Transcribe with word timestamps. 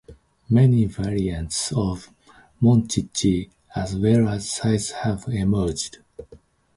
Many 0.49 0.85
variants 0.85 1.71
of 1.73 2.09
Monchhichi 2.59 3.51
as 3.75 3.95
well 3.95 4.29
as 4.29 4.49
sizes 4.49 4.91
have 5.03 5.25
emerged. 5.27 5.99